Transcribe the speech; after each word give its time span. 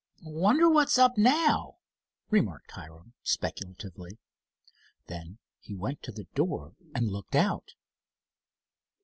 "Wonder 0.23 0.67
what's 0.67 0.97
up 0.97 1.15
now?" 1.15 1.77
remarked 2.31 2.71
Hiram, 2.71 3.13
speculatively. 3.21 4.17
Then 5.05 5.37
he 5.59 5.75
went 5.75 6.01
to 6.01 6.11
the 6.11 6.25
door 6.33 6.73
and 6.95 7.07
looked 7.11 7.35
out. 7.35 7.75